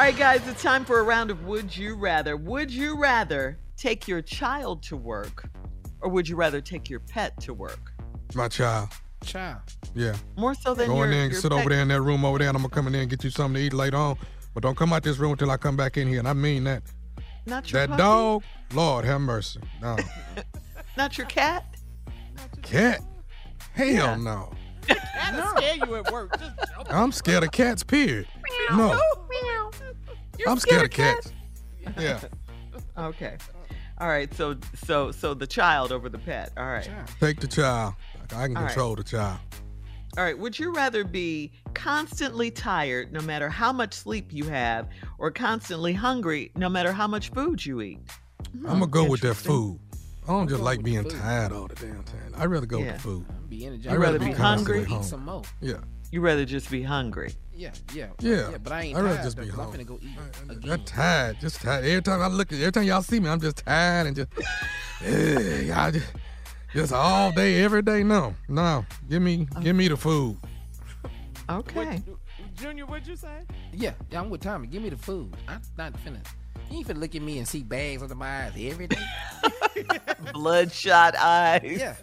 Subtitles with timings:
[0.00, 2.34] All right, guys, it's time for a round of Would You Rather.
[2.34, 5.46] Would you rather take your child to work
[6.00, 7.92] or would you rather take your pet to work?
[8.34, 8.88] My child.
[9.22, 9.60] Child.
[9.94, 10.16] Yeah.
[10.38, 11.60] More so than Go your, in there and sit pet.
[11.60, 13.22] over there in that room over there, and I'm gonna come in there and get
[13.22, 14.16] you something to eat later on.
[14.54, 16.64] But don't come out this room until I come back in here, and I mean
[16.64, 16.82] that.
[17.44, 18.02] Not your That puppy?
[18.02, 19.60] dog, Lord have mercy.
[19.82, 19.98] No.
[20.96, 21.76] Not your cat?
[22.62, 23.02] Cat?
[23.74, 24.16] Hell Yeah.
[24.16, 24.50] no.
[24.88, 26.38] That'll scare you at work.
[26.40, 26.86] Just jump.
[26.90, 28.26] I'm scared of cats, period.
[28.70, 28.98] No.
[30.40, 31.32] You're I'm scared of cats.
[31.98, 32.20] Yeah.
[32.98, 33.36] Okay.
[33.98, 36.50] All right, so so so the child over the pet.
[36.56, 36.88] All right.
[37.20, 37.94] Take the child.
[38.34, 38.70] I can All right.
[38.70, 39.38] control the child.
[40.18, 44.88] All right, would you rather be constantly tired no matter how much sleep you have
[45.18, 48.00] or constantly hungry no matter how much food you eat?
[48.52, 48.66] Hmm.
[48.66, 49.78] I'm gonna go with that food.
[50.24, 52.34] I don't just like being tired all the damn time.
[52.36, 52.86] I'd rather go Yeah.
[52.86, 53.26] with the food.
[53.48, 53.94] Be energized.
[53.94, 54.98] I'd rather be constantly hungry?
[55.00, 55.42] Eat some more.
[55.60, 55.74] Yeah.
[56.10, 57.34] You'd rather just be hungry.
[57.60, 58.56] Yeah, yeah, Yeah.
[58.62, 59.84] But I ain't I'd rather tired just though, be 'cause I'm hungry.
[59.84, 60.84] finna go eat I'm again.
[60.86, 61.84] tired, just tired.
[61.84, 64.30] Every time I look at, every time y'all see me, I'm just tired and just,
[65.04, 66.06] yeah, y'all just,
[66.72, 68.02] just all day, every day.
[68.02, 69.62] No, no, give me, um.
[69.62, 70.38] give me the food.
[71.50, 72.02] Okay.
[72.56, 73.40] Junior, what'd you say?
[73.74, 74.66] Yeah, yeah, I'm with Tommy.
[74.66, 75.34] Give me the food.
[75.48, 76.24] I'm not finna.
[76.70, 78.96] You ain't finna look at me and see bags under my eyes every day.
[80.32, 81.60] Bloodshot eyes.
[81.64, 81.94] yeah.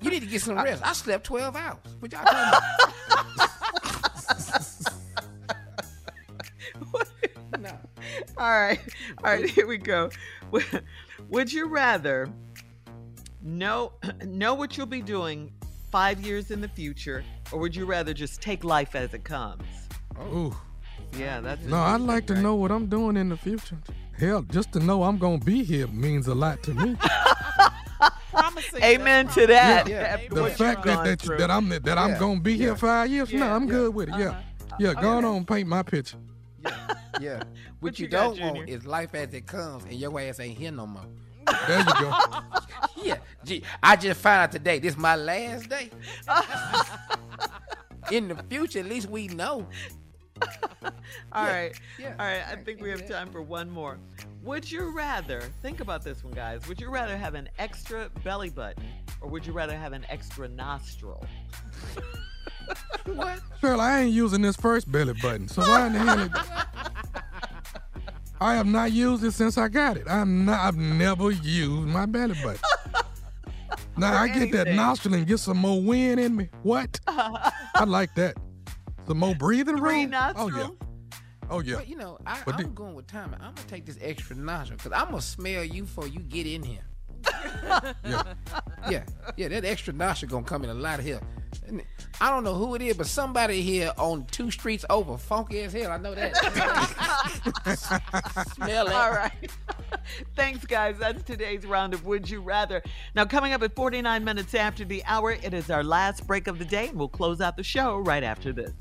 [0.00, 0.82] You need to get some rest.
[0.84, 1.76] I slept 12 hours.
[2.00, 2.38] What y'all talking
[3.36, 3.50] about?
[8.42, 8.80] All right.
[9.22, 10.10] All right, here we go.
[11.28, 12.28] Would you rather
[13.40, 13.92] know
[14.24, 15.52] know what you'll be doing
[15.92, 17.22] 5 years in the future
[17.52, 19.62] or would you rather just take life as it comes?
[20.18, 20.36] Oh.
[20.36, 20.56] Ooh,
[21.16, 23.78] Yeah, that's no, I'd like to know what I'm doing in the future.
[24.18, 26.96] Hell, just to know I'm gonna be here means a lot to me.
[28.82, 29.86] Amen to that.
[29.88, 30.18] Yeah.
[30.18, 31.38] After the fact that that, through.
[31.38, 32.74] that I'm that I'm gonna be here Yeah.
[32.74, 33.70] five years from now, I'm Yeah.
[33.70, 34.16] good with it.
[34.18, 34.40] Yeah,
[34.80, 34.94] yeah.
[34.94, 36.18] Go on, and paint my picture.
[36.64, 36.94] Yeah.
[37.20, 37.46] What,
[37.80, 38.74] What you, you got, don't want Junior?
[38.74, 41.04] is life as it comes and your ass ain't here no more.
[41.66, 42.12] There you go.
[43.02, 43.16] Yeah.
[43.44, 45.90] Gee, I just found out today this my last day.
[48.12, 49.66] In the future, at least we know.
[51.32, 51.72] All right.
[51.98, 52.14] Yeah.
[52.18, 53.98] All right, I think we have time for one more.
[54.44, 56.66] Would you rather, think about this one, guys.
[56.68, 58.84] Would you rather have an extra belly button
[59.20, 61.24] or would you rather have an extra nostril?
[63.06, 63.40] what?
[63.60, 66.28] Shirley, I ain't using this first belly button, so why in the hell?
[68.42, 70.06] I have not used it since I got it.
[70.08, 70.60] I'm not.
[70.60, 72.60] I've never used my belly button.
[73.96, 76.48] now I get that nostril and get some more wind in me.
[76.62, 76.98] What?
[77.08, 78.36] I like that.
[79.06, 80.10] Some more breathing Three room.
[80.10, 80.52] nostrils?
[80.54, 80.68] Oh yeah.
[81.50, 81.76] Oh yeah.
[81.76, 83.34] But you know, I, But I'm the- going with Tommy.
[83.40, 86.62] I'm gonna take this extra nostril because I'm gonna smell you before you get in
[86.62, 86.84] here.
[88.04, 88.22] Yeah.
[88.90, 89.04] Yeah,
[89.36, 91.20] yeah, that extra nostril gonna come in a lot of here.
[92.20, 95.72] I don't know who it is, but somebody here on two streets over, funky as
[95.72, 95.90] hell.
[95.90, 96.36] I know that.
[98.54, 98.92] Smell it.
[98.92, 99.50] All right.
[100.36, 100.96] Thanks, guys.
[100.98, 102.82] That's today's round of Would You Rather.
[103.14, 106.58] Now, coming up at 49 minutes after the hour, it is our last break of
[106.58, 108.72] the day, and we'll close out the show right after this.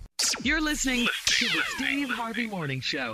[0.44, 3.14] You're listening to the Steve Harvey Morning Show.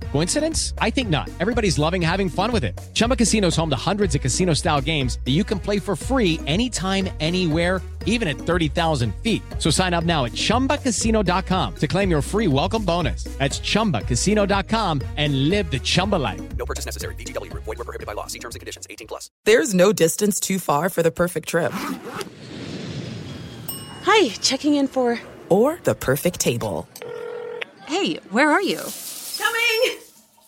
[0.11, 0.73] Coincidence?
[0.77, 1.29] I think not.
[1.39, 2.79] Everybody's loving having fun with it.
[2.93, 5.95] Chumba Casino is home to hundreds of casino style games that you can play for
[5.95, 9.41] free anytime, anywhere, even at 30,000 feet.
[9.59, 13.23] So sign up now at chumbacasino.com to claim your free welcome bonus.
[13.37, 16.41] That's chumbacasino.com and live the Chumba life.
[16.57, 17.15] No purchase necessary.
[17.15, 17.63] VGW Group.
[17.63, 18.27] Void were prohibited by law.
[18.27, 18.87] See terms and conditions.
[18.89, 19.29] 18 plus.
[19.45, 21.71] There's no distance too far for the perfect trip.
[24.03, 25.19] Hi, checking in for.
[25.47, 26.87] Or the perfect table.
[27.85, 28.79] Hey, where are you?